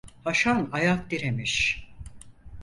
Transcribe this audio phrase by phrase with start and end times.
[0.23, 1.87] Haşan ayak diremiş…